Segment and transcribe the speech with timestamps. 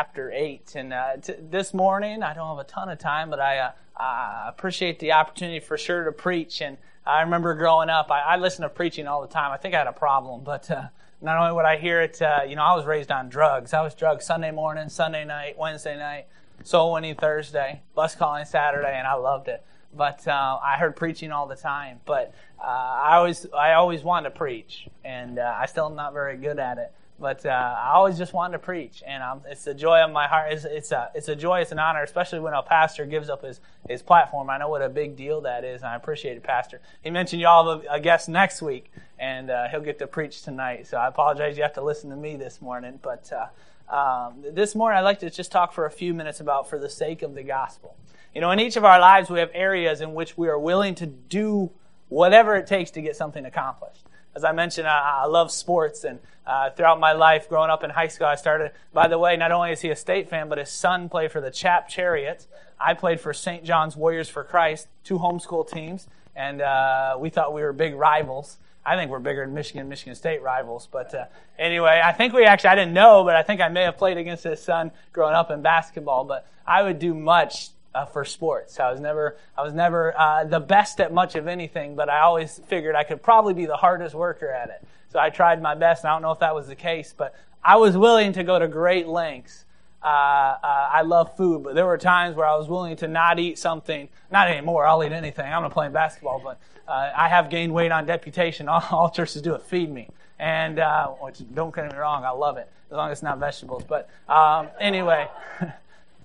[0.00, 0.76] chapter 8.
[0.76, 3.70] And uh, t- this morning, I don't have a ton of time, but I uh,
[3.98, 6.62] uh, appreciate the opportunity for sure to preach.
[6.62, 9.52] And I remember growing up, I, I listened to preaching all the time.
[9.52, 10.84] I think I had a problem, but uh,
[11.20, 13.74] not only would I hear it, uh, you know, I was raised on drugs.
[13.74, 16.28] I was drugged Sunday morning, Sunday night, Wednesday night,
[16.64, 19.62] soul winning Thursday, bus calling Saturday, and I loved it.
[19.94, 22.00] But uh, I heard preaching all the time.
[22.06, 26.58] But I always, I always wanted to preach, and I still am not very good
[26.58, 26.90] at it.
[27.20, 30.26] But uh, I always just wanted to preach, and um, it's the joy of my
[30.26, 30.52] heart.
[30.52, 33.44] It's, it's, a it's a joy, it's an honor, especially when a pastor gives up
[33.44, 34.48] his, his platform.
[34.48, 36.80] I know what a big deal that is, and I appreciate it, Pastor.
[37.02, 40.42] He mentioned y'all have a, a guest next week, and uh, he'll get to preach
[40.42, 40.86] tonight.
[40.86, 42.98] So I apologize you have to listen to me this morning.
[43.02, 46.70] But uh, um, this morning, I'd like to just talk for a few minutes about
[46.70, 47.96] for the sake of the gospel.
[48.34, 50.94] You know, in each of our lives, we have areas in which we are willing
[50.94, 51.70] to do
[52.08, 56.18] whatever it takes to get something accomplished as I mentioned, I, I love sports, and
[56.46, 58.72] uh, throughout my life, growing up in high school, I started.
[58.92, 61.40] By the way, not only is he a state fan, but his son played for
[61.40, 62.46] the Chap Chariots.
[62.80, 63.64] I played for St.
[63.64, 68.58] John's Warriors for Christ, two homeschool teams, and uh, we thought we were big rivals.
[68.84, 70.88] I think we're bigger than Michigan, Michigan State rivals.
[70.90, 71.26] But uh,
[71.58, 74.16] anyway, I think we actually, I didn't know, but I think I may have played
[74.16, 76.24] against his son growing up in basketball.
[76.24, 78.78] But I would do much uh, for sports.
[78.78, 82.20] I was never, I was never uh, the best at much of anything, but I
[82.20, 84.86] always figured I could probably be the hardest worker at it.
[85.10, 87.76] So I tried my best, I don't know if that was the case, but I
[87.76, 89.64] was willing to go to great lengths.
[90.02, 93.38] Uh, uh I love food, but there were times where I was willing to not
[93.38, 94.08] eat something.
[94.30, 94.86] Not anymore.
[94.86, 95.52] I'll eat anything.
[95.52, 98.68] I'm not playing basketball, but uh, I have gained weight on deputation.
[98.68, 99.62] All, all churches do it.
[99.62, 101.12] feed me, and uh,
[101.52, 103.84] don't get me wrong, I love it as long as it's not vegetables.
[103.84, 105.28] But um, anyway.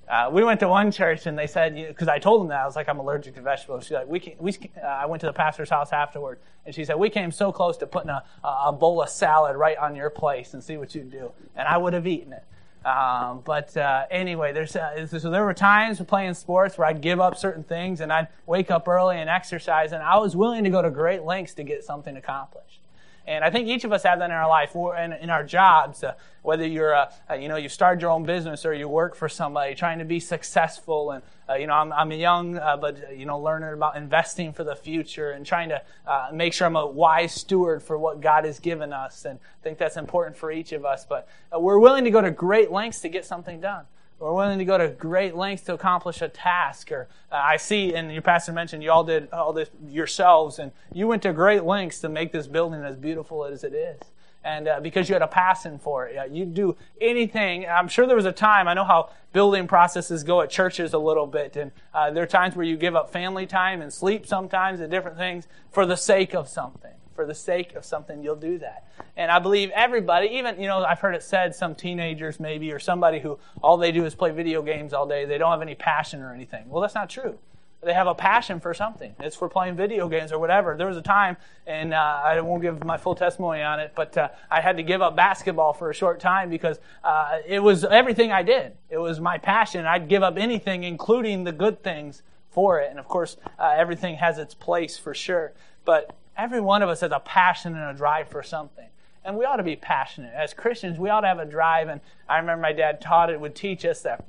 [0.08, 2.66] Uh, we went to one church and they said because I told them that I
[2.66, 3.86] was like I'm allergic to vegetables.
[3.86, 6.98] She's like we, we uh, I went to the pastor's house afterward and she said
[6.98, 10.54] we came so close to putting a, a bowl of salad right on your place
[10.54, 12.44] and see what you'd do and I would have eaten it.
[12.88, 17.20] Um, but uh, anyway, there's uh, so there were times playing sports where I'd give
[17.20, 20.70] up certain things and I'd wake up early and exercise and I was willing to
[20.70, 22.82] go to great lengths to get something accomplished.
[23.28, 26.04] And I think each of us have that in our life, in, in our jobs,
[26.04, 26.14] uh,
[26.44, 29.28] whether you're, a, uh, you know, you start your own business or you work for
[29.28, 31.12] somebody, trying to be successful.
[31.12, 34.64] And, uh, you know, I'm, I'm young, uh, but, you know, learning about investing for
[34.64, 38.46] the future and trying to uh, make sure I'm a wise steward for what God
[38.46, 39.26] has given us.
[39.26, 41.06] And I think that's important for each of us.
[41.06, 43.86] But uh, we're willing to go to great lengths to get something done.
[44.20, 46.92] We're willing to go to great lengths to accomplish a task.
[46.92, 50.72] Or uh, I see, and your pastor mentioned you all did all this yourselves, and
[50.94, 54.00] you went to great lengths to make this building as beautiful as it is.
[54.44, 57.66] And uh, because you had a passion for it, you'd do anything.
[57.68, 58.68] I'm sure there was a time.
[58.68, 62.28] I know how building processes go at churches a little bit, and uh, there are
[62.28, 65.98] times where you give up family time and sleep sometimes and different things for the
[65.98, 68.88] sake of something for the sake of something, you'll do that.
[69.18, 72.80] And I believe everybody, even, you know, I've heard it said, some teenagers maybe, or
[72.80, 75.76] somebody who all they do is play video games all day, they don't have any
[75.76, 76.70] passion or anything.
[76.70, 77.40] Well, that's not true.
[77.82, 79.14] They have a passion for something.
[79.20, 80.76] It's for playing video games or whatever.
[80.76, 81.38] There was a time,
[81.68, 84.84] and uh, I won't give my full testimony on it, but uh, I had to
[84.84, 88.74] give up basketball for a short time because uh, it was everything I did.
[88.90, 89.86] It was my passion.
[89.86, 92.24] I'd give up anything, including the good things,
[92.56, 92.90] for it.
[92.90, 95.52] And of course, uh, everything has its place for sure.
[95.84, 98.88] But every one of us has a passion and a drive for something.
[99.24, 100.34] And we ought to be passionate.
[100.36, 101.88] As Christians, we ought to have a drive.
[101.88, 104.26] And I remember my dad taught it, would teach us that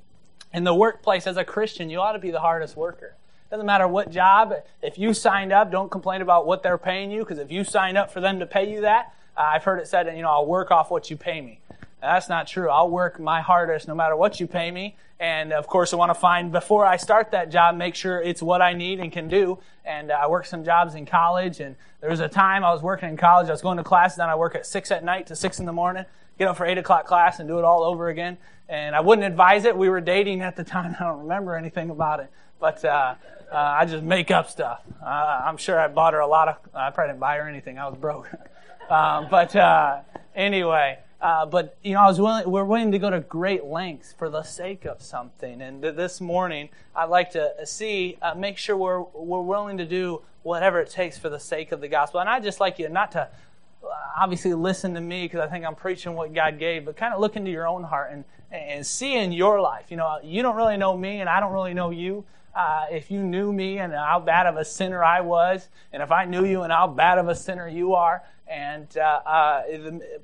[0.53, 3.15] in the workplace, as a Christian, you ought to be the hardest worker.
[3.51, 4.55] Doesn't matter what job.
[4.83, 7.99] If you signed up, don't complain about what they're paying you, because if you signed
[7.99, 10.47] up for them to pay you that, uh, I've heard it said, you know, I'll
[10.47, 11.61] work off what you pay me.
[12.07, 12.71] That's not true.
[12.71, 14.97] I'll work my hardest no matter what you pay me.
[15.19, 18.41] And of course, I want to find, before I start that job, make sure it's
[18.41, 19.59] what I need and can do.
[19.85, 21.59] And uh, I worked some jobs in college.
[21.61, 23.49] And there was a time I was working in college.
[23.49, 24.15] I was going to class.
[24.15, 26.05] Then I work at 6 at night to 6 in the morning,
[26.39, 28.39] get up for 8 o'clock class and do it all over again.
[28.69, 29.77] And I wouldn't advise it.
[29.77, 30.95] We were dating at the time.
[31.01, 32.31] I don't remember anything about it.
[32.61, 33.17] But uh,
[33.51, 34.83] uh, I just make up stuff.
[35.03, 37.79] Uh, I'm sure I bought her a lot of, I probably didn't buy her anything.
[37.79, 38.31] I was broke.
[38.89, 40.03] Um, but uh,
[40.37, 42.51] anyway, uh, but you know, I was willing.
[42.51, 45.63] We're willing to go to great lengths for the sake of something.
[45.63, 49.87] And th- this morning, I'd like to see, uh, make sure we're we're willing to
[49.87, 52.21] do whatever it takes for the sake of the gospel.
[52.21, 53.87] And I just like you not to uh,
[54.17, 57.21] obviously listen to me because I think I'm preaching what God gave, but kind of
[57.21, 59.87] look into your own heart and and see in your life.
[59.89, 62.25] You know, you don't really know me, and I don't really know you.
[62.55, 66.11] Uh, if you knew me and how bad of a sinner I was, and if
[66.11, 69.63] I knew you and how bad of a sinner you are, and uh, uh,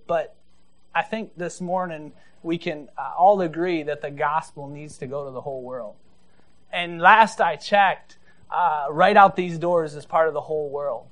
[0.06, 0.36] but
[0.94, 2.12] I think this morning
[2.42, 5.94] we can uh, all agree that the gospel needs to go to the whole world.
[6.70, 8.18] And last I checked,
[8.50, 11.06] uh, right out these doors is part of the whole world.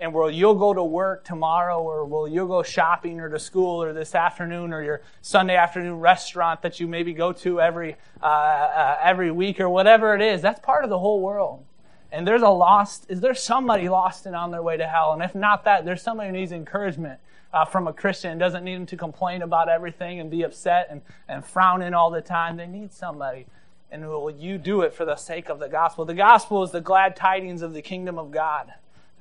[0.00, 3.82] and will you'll go to work tomorrow or will you go shopping or to school
[3.82, 8.26] or this afternoon or your Sunday afternoon restaurant that you maybe go to every uh,
[8.26, 10.42] uh, every week or whatever it is.
[10.42, 11.64] That's part of the whole world.
[12.10, 13.06] And there's a lost.
[13.08, 15.12] Is there somebody lost and on their way to hell?
[15.12, 17.20] And if not that, there's somebody who needs encouragement
[17.52, 18.38] uh, from a Christian.
[18.38, 22.22] Doesn't need them to complain about everything and be upset and and frowning all the
[22.22, 22.56] time.
[22.56, 23.46] They need somebody.
[23.90, 26.04] And will you do it for the sake of the gospel?
[26.06, 28.72] The gospel is the glad tidings of the kingdom of God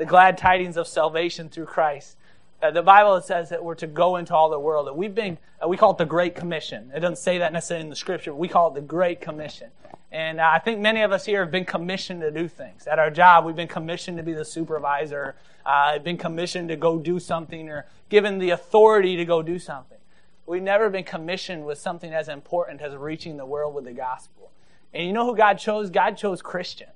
[0.01, 2.17] the glad tidings of salvation through Christ.
[2.59, 4.87] Uh, the Bible says that we're to go into all the world.
[4.87, 6.91] That we've been, uh, we call it the Great Commission.
[6.95, 8.31] It doesn't say that necessarily in the Scripture.
[8.31, 9.69] but we call it the Great Commission.
[10.11, 12.85] And I think many of us here have been commissioned to do things.
[12.85, 15.35] At our job, we've been commissioned to be the supervisor.
[15.65, 19.97] Uh, been commissioned to go do something, or given the authority to go do something.
[20.45, 24.51] We've never been commissioned with something as important as reaching the world with the gospel.
[24.93, 25.89] And you know who God chose?
[25.89, 26.89] God chose Christians.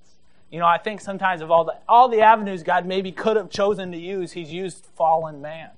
[0.51, 3.49] You know, I think sometimes of all the all the avenues God maybe could have
[3.49, 5.69] chosen to use, He's used fallen man.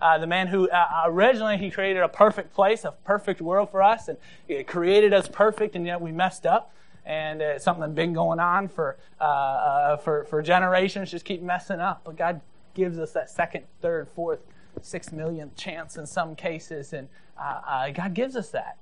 [0.00, 3.82] Uh, the man who uh, originally He created a perfect place, a perfect world for
[3.82, 4.18] us, and
[4.66, 6.72] created us perfect, and yet we messed up.
[7.06, 11.42] And uh, something that's been going on for uh, uh, for for generations, just keep
[11.42, 12.00] messing up.
[12.04, 12.40] But God
[12.74, 14.40] gives us that second, third, fourth,
[14.80, 17.08] six millionth chance in some cases, and
[17.38, 18.78] uh, God gives us that.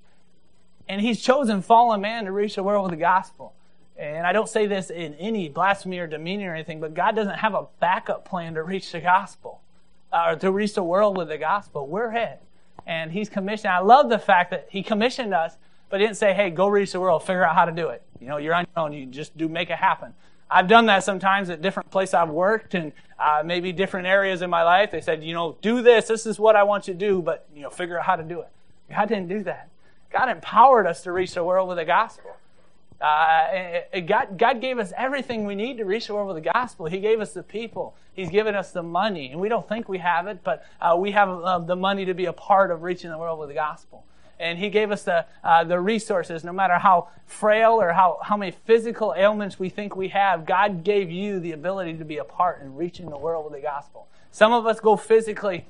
[0.88, 3.54] And He's chosen fallen man to reach the world with the gospel.
[3.96, 7.38] And I don't say this in any blasphemy or demeaning or anything, but God doesn't
[7.38, 9.60] have a backup plan to reach the gospel
[10.12, 11.86] uh, or to reach the world with the gospel.
[11.86, 12.40] We're it.
[12.86, 13.72] And He's commissioned.
[13.72, 15.56] I love the fact that He commissioned us,
[15.88, 18.02] but didn't say, hey, go reach the world, figure out how to do it.
[18.20, 18.92] You know, you're on your own.
[18.92, 20.14] You just do make it happen.
[20.50, 24.50] I've done that sometimes at different places I've worked and uh, maybe different areas in
[24.50, 24.90] my life.
[24.90, 26.08] They said, you know, do this.
[26.08, 28.22] This is what I want you to do, but, you know, figure out how to
[28.22, 28.48] do it.
[28.90, 29.70] God didn't do that.
[30.10, 32.36] God empowered us to reach the world with the gospel.
[33.02, 36.86] Uh, God, God gave us everything we need to reach the world with the gospel.
[36.86, 37.96] He gave us the people.
[38.14, 39.32] He's given us the money.
[39.32, 42.14] And we don't think we have it, but uh, we have uh, the money to
[42.14, 44.04] be a part of reaching the world with the gospel.
[44.38, 48.36] And He gave us the, uh, the resources, no matter how frail or how, how
[48.36, 52.24] many physical ailments we think we have, God gave you the ability to be a
[52.24, 54.06] part in reaching the world with the gospel.
[54.30, 55.66] Some of us go physically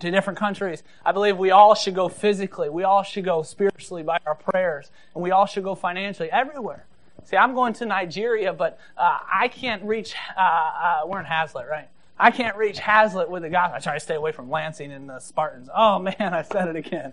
[0.00, 0.82] to different countries.
[1.04, 2.68] I believe we all should go physically.
[2.68, 4.90] We all should go spiritually by our prayers.
[5.14, 6.86] And we all should go financially everywhere.
[7.24, 11.66] See, I'm going to Nigeria, but uh, I can't reach, uh, uh, we're in Haslett,
[11.68, 11.88] right?
[12.18, 13.76] I can't reach Haslett with the gospel.
[13.76, 15.68] I try to stay away from Lansing and the Spartans.
[15.74, 17.12] Oh man, I said it again.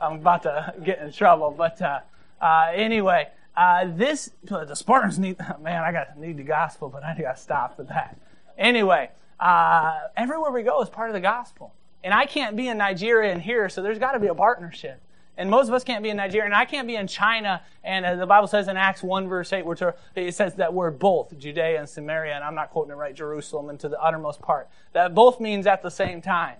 [0.00, 1.50] I'm about to get in trouble.
[1.50, 2.00] But uh,
[2.40, 7.16] uh, anyway, uh, this, the Spartans need, man, I got need the gospel, but I
[7.18, 8.18] got to stop with that.
[8.58, 9.10] Anyway,
[9.40, 11.72] everywhere we go is part of the gospel.
[12.04, 15.00] And I can't be in Nigeria and here, so there's got to be a partnership.
[15.38, 17.62] And most of us can't be in Nigeria, and I can't be in China.
[17.82, 20.72] And uh, the Bible says in Acts 1, verse 8, which are, it says that
[20.72, 24.00] word both, Judea and Samaria, and I'm not quoting it right, Jerusalem, and to the
[24.00, 24.68] uttermost part.
[24.92, 26.56] That both means at the same time.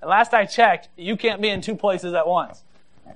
[0.00, 2.62] And last I checked, you can't be in two places at once.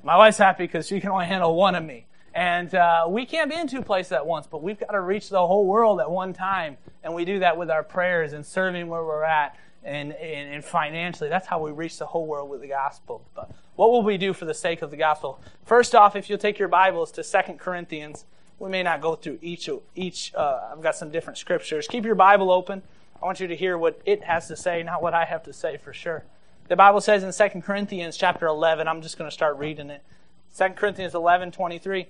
[0.03, 2.07] My wife's happy because she can only handle one of me.
[2.35, 5.31] And uh, we can't be in two places at once, but we've got to reach
[5.31, 6.77] the whole world at one time.
[7.03, 10.65] And we do that with our prayers and serving where we're at and, and, and,
[10.65, 11.29] financially.
[11.29, 13.25] That's how we reach the whole world with the gospel.
[13.35, 15.41] But what will we do for the sake of the gospel?
[15.65, 18.25] First off, if you'll take your Bibles to Second Corinthians,
[18.59, 19.69] we may not go through each.
[19.95, 21.87] each uh, I've got some different scriptures.
[21.87, 22.83] Keep your Bible open.
[23.21, 25.53] I want you to hear what it has to say, not what I have to
[25.53, 26.25] say for sure.
[26.69, 30.03] The Bible says in Second Corinthians chapter 11, I'm just going to start reading it.
[30.51, 32.09] Second Corinthians 11, 23.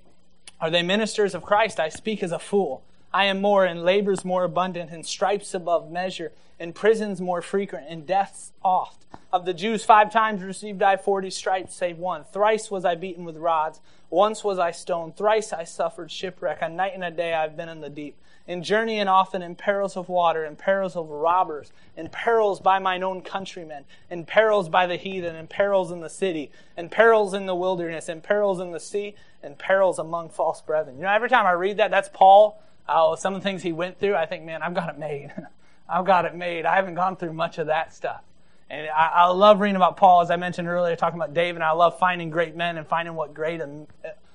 [0.61, 1.79] Are they ministers of Christ?
[1.79, 2.83] I speak as a fool.
[3.13, 7.87] I am more, and labors more abundant, and stripes above measure, and prisons more frequent,
[7.89, 9.07] and deaths oft.
[9.33, 12.25] Of the Jews, five times received I forty stripes, save one.
[12.25, 13.81] Thrice was I beaten with rods.
[14.11, 15.17] Once was I stoned.
[15.17, 16.59] Thrice I suffered shipwreck.
[16.63, 18.17] A night and a day I have been in the deep.
[18.47, 23.03] In journeying often in perils of water, in perils of robbers, in perils by mine
[23.03, 27.45] own countrymen, in perils by the heathen, in perils in the city, in perils in
[27.45, 30.97] the wilderness, in perils in the sea, in perils among false brethren.
[30.97, 33.73] You know, every time I read that, that's Paul oh, some of the things he
[33.73, 35.33] went through, I think, man, I've got it made.
[35.89, 36.67] I've got it made.
[36.67, 38.23] I haven't gone through much of that stuff.
[38.71, 41.63] And I, I, love reading about Paul, as I mentioned earlier, talking about David.
[41.63, 43.87] I love finding great men and finding what great and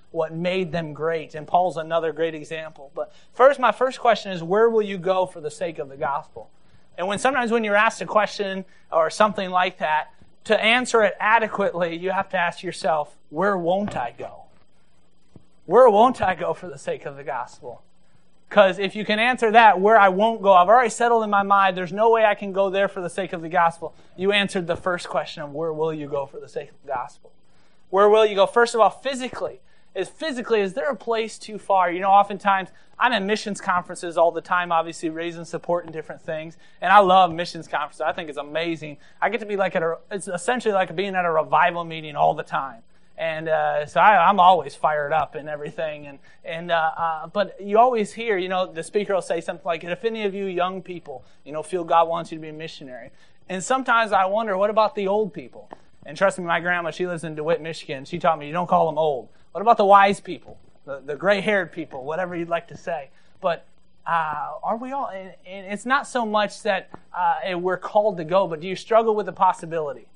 [0.09, 1.35] what made them great.
[1.35, 2.91] And Paul's another great example.
[2.95, 5.97] But first, my first question is, where will you go for the sake of the
[5.97, 6.49] gospel?
[6.97, 10.13] And when sometimes when you're asked a question or something like that,
[10.45, 14.43] to answer it adequately, you have to ask yourself, where won't I go?
[15.65, 17.83] Where won't I go for the sake of the gospel?
[18.53, 21.41] Because if you can answer that, where I won't go, I've already settled in my
[21.41, 23.95] mind, there's no way I can go there for the sake of the gospel.
[24.15, 26.87] You answered the first question of where will you go for the sake of the
[26.89, 27.31] gospel?
[27.89, 28.45] Where will you go?
[28.45, 29.61] First of all, physically.
[29.95, 31.91] is physically, is there a place too far?
[31.91, 32.69] You know, oftentimes
[32.99, 36.55] I'm at missions conferences all the time, obviously raising support and different things.
[36.79, 38.01] And I love missions conferences.
[38.01, 38.97] I think it's amazing.
[39.19, 42.15] I get to be like at a, it's essentially like being at a revival meeting
[42.15, 42.83] all the time.
[43.17, 46.07] And uh, so I, am always fired up and everything.
[46.07, 49.65] And, and uh, uh, but you always hear, you know, the speaker will say something
[49.65, 52.49] like, if any of you young people, you know, feel God wants you to be
[52.49, 53.11] a missionary.
[53.49, 55.69] And sometimes I wonder, what about the old people?
[56.05, 58.05] And trust me, my grandma, she lives in DeWitt, Michigan.
[58.05, 59.29] She taught me, you don't call them old.
[59.51, 63.09] What about the wise people, the, the gray haired people, whatever you'd like to say?
[63.41, 63.65] But
[64.07, 65.09] uh, are we all?
[65.09, 68.75] And, and, it's not so much that uh, we're called to go, but do you
[68.75, 70.07] struggle with the possibility?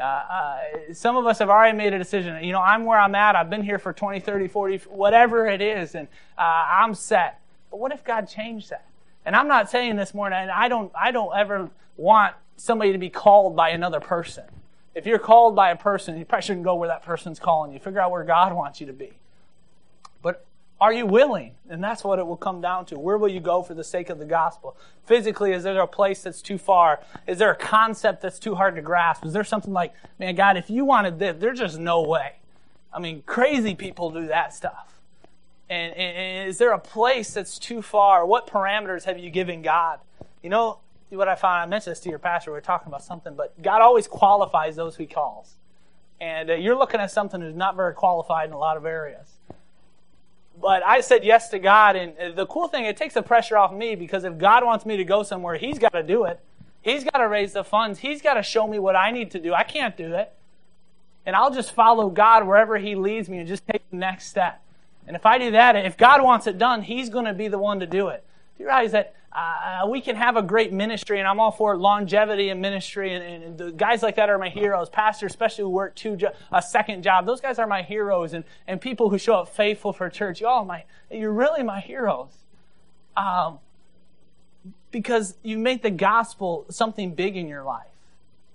[0.00, 0.58] Uh, uh,
[0.92, 2.42] some of us have already made a decision.
[2.42, 3.36] You know, I'm where I'm at.
[3.36, 7.40] I've been here for 20, 30, 40, whatever it is, and uh, I'm set.
[7.70, 8.86] But what if God changed that?
[9.24, 12.98] And I'm not saying this morning, and I don't, I don't ever want somebody to
[12.98, 14.44] be called by another person.
[14.94, 17.78] If you're called by a person, you probably shouldn't go where that person's calling you.
[17.78, 19.12] Figure out where God wants you to be.
[20.80, 21.54] Are you willing?
[21.68, 22.98] And that's what it will come down to.
[22.98, 24.76] Where will you go for the sake of the gospel?
[25.04, 27.00] Physically, is there a place that's too far?
[27.26, 29.26] Is there a concept that's too hard to grasp?
[29.26, 32.36] Is there something like, man, God, if you wanted this, there's just no way.
[32.92, 35.00] I mean, crazy people do that stuff.
[35.68, 38.24] And, and is there a place that's too far?
[38.24, 40.00] What parameters have you given God?
[40.42, 40.78] You know,
[41.10, 43.60] what I found, I mentioned this to your pastor, we were talking about something, but
[43.62, 45.56] God always qualifies those he calls.
[46.20, 49.28] And uh, you're looking at something who's not very qualified in a lot of areas.
[50.58, 53.56] But I said yes to God, and uh, the cool thing, it takes the pressure
[53.56, 56.40] off me because if God wants me to go somewhere, He's got to do it.
[56.82, 57.98] He's got to raise the funds.
[57.98, 59.52] He's got to show me what I need to do.
[59.52, 60.32] I can't do it.
[61.26, 64.62] And I'll just follow God wherever He leads me and just take the next step.
[65.06, 67.58] And if I do that, if God wants it done, He's going to be the
[67.58, 68.24] one to do it.
[68.60, 72.50] You realize that uh, we can have a great ministry, and I'm all for longevity
[72.50, 73.14] in ministry.
[73.14, 74.90] And, and, the guys like that are my heroes.
[74.90, 78.34] Pastors, especially who work two jo- a second job, those guys are my heroes.
[78.34, 82.34] And, and people who show up faithful for church, y'all, my you're really my heroes.
[83.16, 83.60] Um,
[84.90, 87.86] because you made the gospel something big in your life.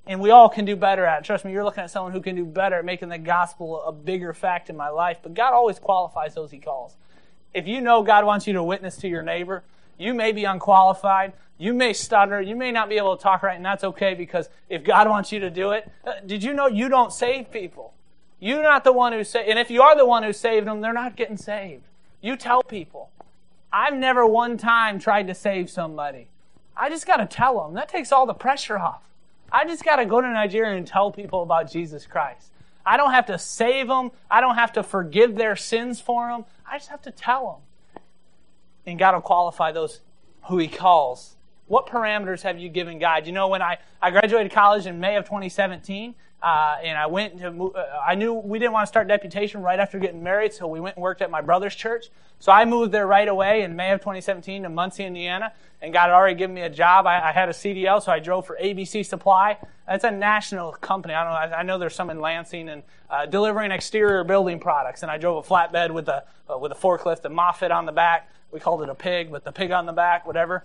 [0.06, 1.26] And we all can do better at it.
[1.26, 3.92] Trust me, you're looking at someone who can do better at making the gospel a
[3.92, 5.18] bigger fact in my life.
[5.24, 6.96] But God always qualifies those He calls.
[7.56, 9.64] If you know God wants you to witness to your neighbor,
[9.98, 11.34] you may be unqualified.
[11.58, 12.42] You may stutter.
[12.42, 15.32] You may not be able to talk right, and that's okay because if God wants
[15.32, 17.94] you to do it, uh, did you know you don't save people?
[18.40, 20.82] You're not the one who saved, and if you are the one who saved them,
[20.82, 21.84] they're not getting saved.
[22.22, 23.10] You tell people.
[23.72, 26.28] I've never one time tried to save somebody.
[26.78, 27.74] I just got to tell them.
[27.74, 29.04] That takes all the pressure off.
[29.52, 32.52] I just got to go to Nigeria and tell people about Jesus Christ.
[32.86, 34.12] I don't have to save them.
[34.30, 36.46] I don't have to forgive their sins for them.
[36.70, 37.62] I just have to tell them
[38.86, 40.02] and God will qualify those
[40.44, 41.36] who He calls.
[41.68, 43.26] What parameters have you given God?
[43.26, 46.14] You know, when I, I graduated college in May of 2017,
[46.44, 49.80] uh, and I went to, uh, I knew we didn't want to start deputation right
[49.80, 52.10] after getting married, so we went and worked at my brother's church.
[52.38, 56.04] So I moved there right away in May of 2017 to Muncie, Indiana, and God
[56.04, 57.08] had already given me a job.
[57.08, 59.58] I, I had a CDL, so I drove for ABC Supply.
[59.88, 61.16] It's a national company.
[61.16, 61.56] I don't know.
[61.56, 65.02] I, I know there's some in Lansing and uh, delivering exterior building products.
[65.02, 67.92] And I drove a flatbed with a uh, with a forklift, a Moffett on the
[67.92, 68.30] back.
[68.52, 70.64] We called it a pig, but the pig on the back, whatever.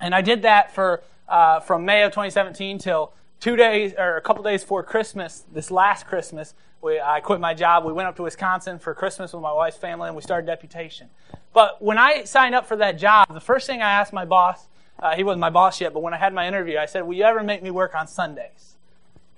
[0.00, 4.20] And I did that for uh, from May of 2017 till two days or a
[4.20, 5.44] couple days before Christmas.
[5.52, 7.84] This last Christmas, we, I quit my job.
[7.84, 11.08] We went up to Wisconsin for Christmas with my wife's family, and we started deputation.
[11.52, 14.66] But when I signed up for that job, the first thing I asked my boss,
[14.98, 17.14] uh, he wasn't my boss yet, but when I had my interview, I said, "Will
[17.14, 18.74] you ever make me work on Sundays?"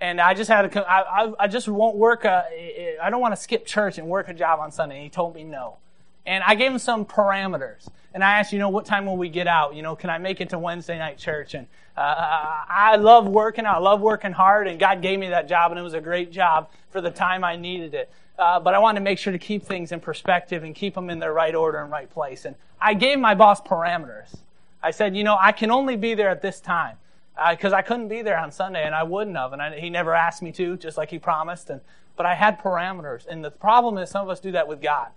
[0.01, 0.91] And I just had to.
[0.91, 2.25] I, I, just won't work.
[2.27, 4.97] A, I don't want to skip church and work a job on Sunday.
[4.97, 5.79] And he told me no.
[6.27, 7.89] And I gave him some parameters.
[8.13, 9.75] And I asked, you know, what time will we get out?
[9.75, 11.55] You know, can I make it to Wednesday night church?
[11.55, 11.67] And
[11.97, 13.67] uh, I love working.
[13.67, 14.69] I love working hard.
[14.69, 17.45] And God gave me that job, and it was a great job for the time
[17.45, 18.11] I needed it.
[18.39, 21.11] Uh, but I wanted to make sure to keep things in perspective and keep them
[21.11, 22.45] in their right order and right place.
[22.45, 24.35] And I gave my boss parameters.
[24.83, 26.97] I said, you know, I can only be there at this time
[27.51, 29.53] because uh, I couldn't be there on Sunday, and I wouldn't have.
[29.53, 31.71] And I, he never asked me to, just like he promised.
[31.71, 31.81] And
[32.17, 33.27] but I had parameters.
[33.27, 35.09] And the problem is, some of us do that with God.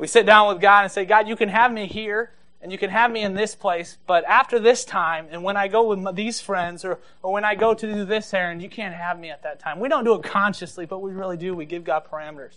[0.00, 2.30] We sit down with God and say, God, you can have me here
[2.62, 5.68] and you can have me in this place, but after this time, and when I
[5.68, 8.94] go with these friends, or, or when I go to do this errand, you can't
[8.94, 9.78] have me at that time.
[9.78, 11.54] We don't do it consciously, but we really do.
[11.54, 12.54] We give God parameters.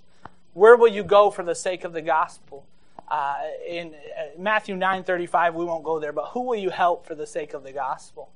[0.53, 2.65] Where will you go for the sake of the gospel?
[3.09, 3.35] Uh,
[3.67, 7.27] in uh, Matthew 9:35, we won't go there, but who will you help for the
[7.27, 8.29] sake of the gospel?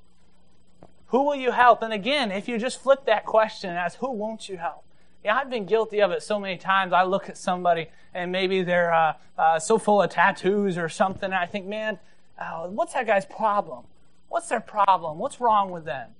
[1.06, 1.80] Who will you help?
[1.80, 4.84] And again, if you just flip that question and ask, who won't you help?
[5.24, 6.92] Yeah, I've been guilty of it so many times.
[6.92, 11.26] I look at somebody and maybe they're uh, uh, so full of tattoos or something,
[11.26, 11.98] and I think, man,
[12.38, 13.84] uh, what's that guy's problem?
[14.28, 15.18] What's their problem?
[15.18, 16.10] What's wrong with them?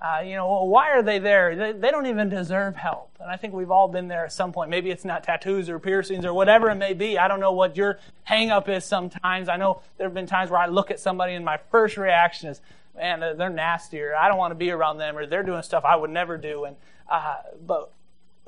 [0.00, 1.56] Uh, you know, why are they there?
[1.56, 3.10] They, they don't even deserve help.
[3.20, 4.70] And I think we've all been there at some point.
[4.70, 7.18] Maybe it's not tattoos or piercings or whatever it may be.
[7.18, 9.48] I don't know what your hang up is sometimes.
[9.48, 12.48] I know there have been times where I look at somebody and my first reaction
[12.48, 12.60] is,
[12.96, 15.84] man, they're nasty or I don't want to be around them or they're doing stuff
[15.84, 16.64] I would never do.
[16.64, 16.76] And,
[17.08, 17.90] uh, but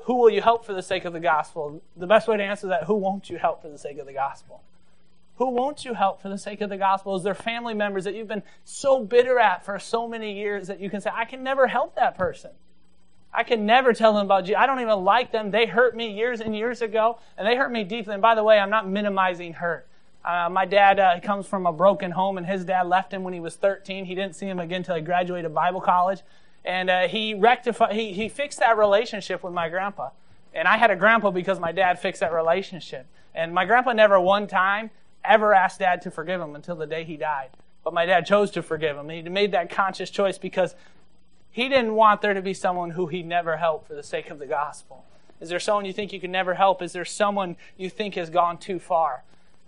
[0.03, 1.81] who will you help for the sake of the gospel?
[1.95, 4.13] The best way to answer that, who won't you help for the sake of the
[4.13, 4.61] gospel?
[5.37, 7.15] Who won't you help for the sake of the gospel?
[7.15, 10.79] Is there family members that you've been so bitter at for so many years that
[10.79, 12.51] you can say, I can never help that person?
[13.33, 14.57] I can never tell them about Jesus.
[14.59, 15.51] I don't even like them.
[15.51, 18.13] They hurt me years and years ago, and they hurt me deeply.
[18.13, 19.87] And by the way, I'm not minimizing hurt.
[20.23, 23.33] Uh, my dad uh, comes from a broken home, and his dad left him when
[23.33, 24.05] he was 13.
[24.05, 26.21] He didn't see him again until he graduated Bible college,
[26.63, 27.93] and uh, he rectified.
[27.93, 30.09] He he fixed that relationship with my grandpa.
[30.53, 33.05] And I had a grandpa because my dad fixed that relationship.
[33.33, 34.89] And my grandpa never one time
[35.23, 37.49] ever asked dad to forgive him until the day he died.
[37.83, 39.09] But my dad chose to forgive him.
[39.09, 40.75] He made that conscious choice because
[41.51, 44.39] he didn't want there to be someone who he never helped for the sake of
[44.39, 45.05] the gospel.
[45.39, 46.81] Is there someone you think you can never help?
[46.81, 49.23] Is there someone you think has gone too far?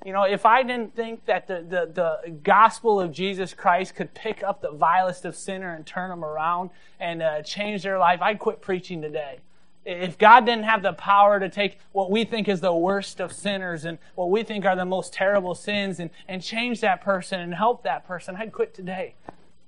[0.05, 4.13] You know, if I didn't think that the, the, the gospel of Jesus Christ could
[4.13, 8.21] pick up the vilest of sinner and turn them around and uh, change their life,
[8.21, 9.39] I'd quit preaching today.
[9.85, 13.31] If God didn't have the power to take what we think is the worst of
[13.31, 17.39] sinners and what we think are the most terrible sins and, and change that person
[17.39, 19.15] and help that person, I'd quit today.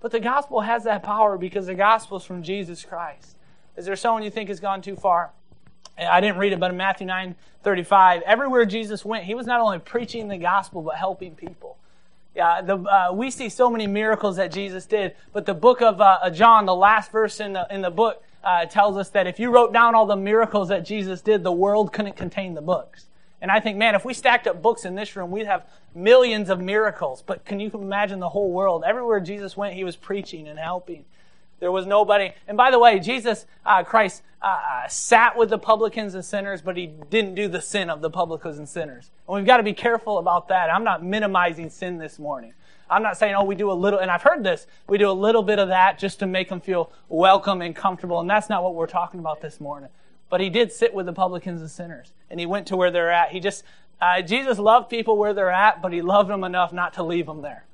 [0.02, 3.38] But the gospel has that power because the gospel is from Jesus Christ.
[3.78, 5.32] Is there someone you think has gone too far?
[5.98, 9.60] I didn't read it, but in Matthew 9 35, everywhere Jesus went, he was not
[9.60, 11.78] only preaching the gospel, but helping people.
[12.36, 16.02] Yeah, the, uh, we see so many miracles that Jesus did, but the book of
[16.02, 19.40] uh, John, the last verse in the, in the book, uh, tells us that if
[19.40, 23.08] you wrote down all the miracles that Jesus did, the world couldn't contain the books.
[23.42, 26.50] And I think, man, if we stacked up books in this room, we'd have millions
[26.50, 27.24] of miracles.
[27.26, 28.84] But can you imagine the whole world?
[28.86, 31.06] Everywhere Jesus went, he was preaching and helping.
[31.60, 32.32] There was nobody.
[32.48, 36.62] And by the way, Jesus uh, Christ uh, uh sat with the publicans and sinners,
[36.62, 39.12] but he didn't do the sin of the publicans and sinners.
[39.28, 40.70] And we've got to be careful about that.
[40.70, 42.54] I'm not minimizing sin this morning.
[42.90, 45.14] I'm not saying, oh, we do a little, and I've heard this, we do a
[45.14, 48.20] little bit of that just to make them feel welcome and comfortable.
[48.20, 49.90] And that's not what we're talking about this morning.
[50.30, 53.12] But he did sit with the publicans and sinners, and he went to where they're
[53.12, 53.32] at.
[53.32, 53.64] He just,
[54.02, 57.26] uh, Jesus loved people where they're at, but he loved them enough not to leave
[57.26, 57.66] them there.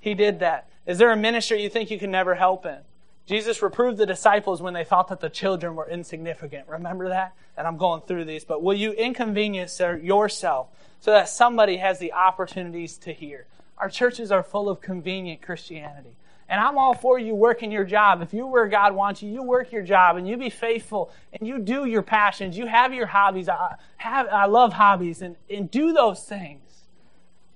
[0.00, 0.68] He did that.
[0.86, 2.78] Is there a ministry you think you can never help in?
[3.26, 6.68] Jesus reproved the disciples when they thought that the children were insignificant.
[6.68, 7.34] Remember that?
[7.56, 8.44] And I'm going through these.
[8.44, 10.68] But will you inconvenience yourself
[11.00, 13.46] so that somebody has the opportunities to hear?
[13.78, 16.16] Our churches are full of convenient Christianity.
[16.48, 18.20] And I'm all for you working your job.
[18.20, 21.48] If you're where God wants you, you work your job and you be faithful and
[21.48, 22.58] you do your passions.
[22.58, 23.48] You have your hobbies.
[23.48, 26.60] I, have, I love hobbies and, and do those things.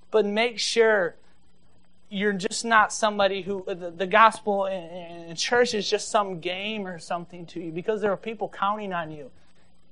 [0.09, 1.15] But make sure
[2.09, 6.97] you're just not somebody who the, the gospel and church is just some game or
[6.97, 9.29] something to you because there are people counting on you.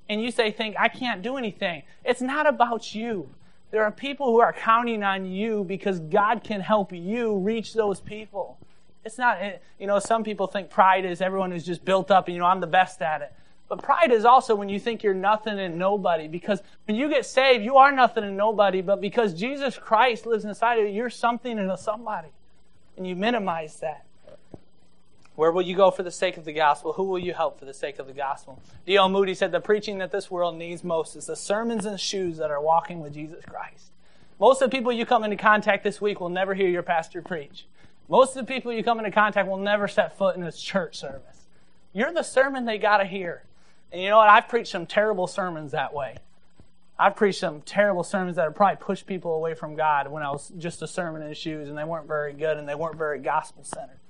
[0.08, 1.82] And you say, think, I can't do anything.
[2.04, 3.28] It's not about you.
[3.70, 8.00] There are people who are counting on you because God can help you reach those
[8.00, 8.58] people.
[9.04, 12.26] It's not, eh, you know, some people think pride is everyone who's just built up
[12.26, 13.32] and, you know, I'm the best at it.
[13.68, 16.26] But pride is also when you think you're nothing and nobody.
[16.26, 18.80] Because when you get saved, you are nothing and nobody.
[18.80, 22.28] But because Jesus Christ lives inside of you, you're something and a somebody.
[22.96, 24.04] And you minimize that.
[25.34, 26.94] Where will you go for the sake of the gospel?
[26.94, 28.60] Who will you help for the sake of the gospel?
[28.86, 29.08] D.L.
[29.08, 32.50] Moody said the preaching that this world needs most is the sermons and shoes that
[32.50, 33.92] are walking with Jesus Christ.
[34.40, 37.22] Most of the people you come into contact this week will never hear your pastor
[37.22, 37.66] preach.
[38.08, 40.96] Most of the people you come into contact will never set foot in a church
[40.96, 41.46] service.
[41.92, 43.42] You're the sermon they got to hear.
[43.92, 44.28] And you know what?
[44.28, 46.16] I've preached some terrible sermons that way.
[46.98, 50.30] I've preached some terrible sermons that have probably pushed people away from God when I
[50.30, 53.20] was just a sermon in shoes and they weren't very good and they weren't very
[53.20, 54.00] gospel centered.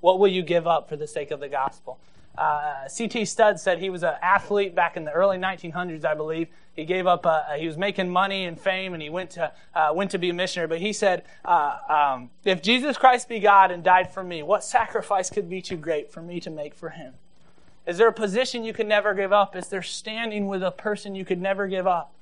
[0.00, 2.00] What will you give up for the sake of the gospel?
[2.36, 3.26] Uh, C.T.
[3.26, 6.48] Studd said he was an athlete back in the early 1900s, I believe.
[6.74, 7.26] He gave up.
[7.26, 10.30] Uh, he was making money and fame, and he went to uh, went to be
[10.30, 10.66] a missionary.
[10.66, 14.64] But he said, uh, um, "If Jesus Christ be God and died for me, what
[14.64, 17.12] sacrifice could be too great for me to make for Him?
[17.86, 19.56] Is there a position you could never give up?
[19.56, 22.12] Is there standing with a person you could never give up?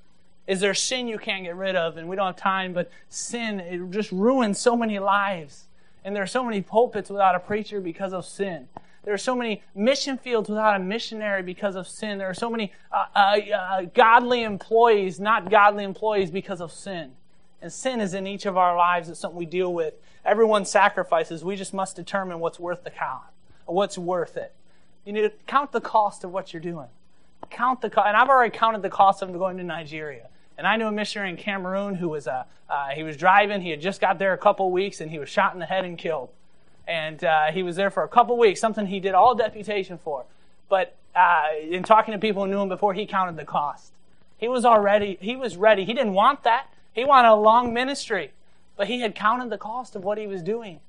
[0.47, 1.97] Is there sin you can't get rid of?
[1.97, 5.67] And we don't have time, but sin it just ruins so many lives."
[6.05, 8.69] And there are so many pulpits without a preacher because of sin.
[9.03, 12.19] There are so many mission fields without a missionary because of sin.
[12.19, 17.13] There are so many uh, uh, uh, godly employees, not godly employees because of sin.
[17.63, 19.09] And sin is in each of our lives.
[19.09, 19.95] It's something we deal with.
[20.25, 21.45] Everyone sacrifices.
[21.45, 23.23] We just must determine what's worth the count,
[23.67, 24.55] what's worth it.
[25.11, 26.87] You need to count the cost of what you're doing.
[27.51, 28.07] Count the cost.
[28.07, 30.29] And I've already counted the cost of going to Nigeria.
[30.57, 33.61] And I knew a missionary in Cameroon who was uh, uh, he was driving.
[33.61, 35.85] He had just got there a couple weeks, and he was shot in the head
[35.85, 36.29] and killed.
[36.87, 40.25] and uh, he was there for a couple weeks, something he did all deputation for.
[40.69, 43.93] But uh, in talking to people who knew him before, he counted the cost.
[44.37, 45.85] He was already, he was ready.
[45.85, 46.67] He didn't want that.
[46.93, 48.33] He wanted a long ministry,
[48.77, 50.81] but he had counted the cost of what he was doing.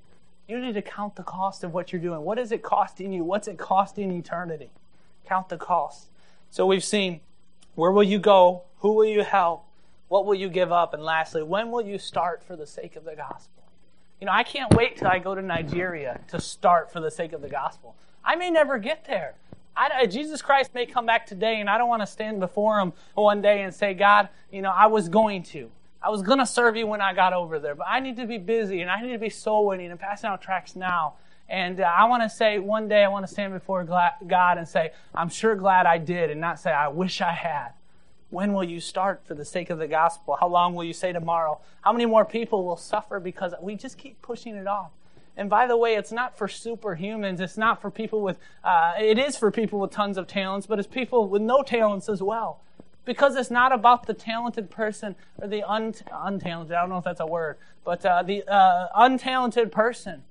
[0.52, 2.24] You need to count the cost of what you're doing.
[2.24, 3.24] What is it costing you?
[3.24, 4.70] What's it costing eternity?
[5.26, 6.10] Count the cost.
[6.50, 7.22] So we've seen
[7.76, 8.64] where will you go?
[8.80, 9.64] Who will you help?
[10.10, 10.94] What will you give up?
[10.94, 13.64] And lastly, when will you start for the sake of the gospel?
[14.20, 17.32] You know, I can't wait till I go to Nigeria to start for the sake
[17.32, 17.96] of the gospel.
[18.22, 19.36] I may never get there.
[19.78, 22.92] I, Jesus Christ may come back today, and I don't want to stand before him
[23.14, 25.72] one day and say, God, you know, I was going to.
[26.04, 28.26] I was going to serve you when I got over there, but I need to
[28.26, 31.14] be busy and I need to be soul winning and passing out tracts now.
[31.48, 34.68] And uh, I want to say one day I want to stand before God and
[34.68, 37.72] say, I'm sure glad I did, and not say, I wish I had.
[38.30, 40.38] When will you start for the sake of the gospel?
[40.40, 41.60] How long will you say tomorrow?
[41.82, 44.92] How many more people will suffer because we just keep pushing it off?
[45.36, 47.42] And by the way, it's not for superhumans.
[47.42, 50.80] It's not for people with, uh, it is for people with tons of talents, but
[50.80, 52.62] it's people with no talents as well
[53.06, 56.72] because it's not about the talented person or the un- untalented.
[56.72, 60.24] I don't know if that's a word, but uh, the uh, untalented person.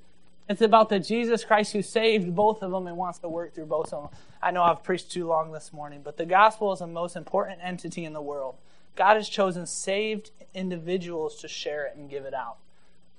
[0.49, 3.67] It's about the Jesus Christ who saved both of them and wants to work through
[3.67, 4.21] both of them.
[4.43, 7.61] I know I've preached too long this morning, but the gospel is the most important
[7.63, 8.57] entity in the world.
[8.97, 12.57] God has chosen saved individuals to share it and give it out.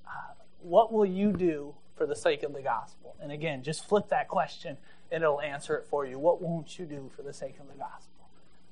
[0.06, 3.16] Uh, what will you do for the sake of the gospel?
[3.22, 4.78] And again, just flip that question
[5.10, 6.20] and it'll answer it for you.
[6.20, 8.11] What won't you do for the sake of the gospel?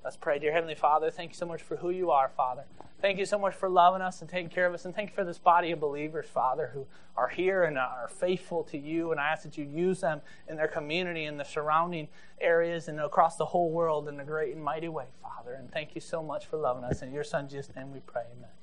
[0.03, 0.39] Let's pray.
[0.39, 2.63] Dear Heavenly Father, thank you so much for who you are, Father.
[3.01, 4.85] Thank you so much for loving us and taking care of us.
[4.85, 6.85] And thank you for this body of believers, Father, who
[7.17, 9.11] are here and are faithful to you.
[9.11, 12.07] And I ask that you use them in their community, in the surrounding
[12.39, 15.53] areas, and across the whole world in a great and mighty way, Father.
[15.53, 17.01] And thank you so much for loving us.
[17.01, 18.23] In your Son, Jesus' name we pray.
[18.37, 18.58] Amen.